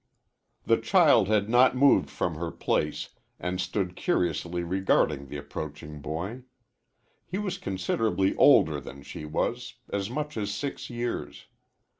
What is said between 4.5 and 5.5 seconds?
regarding the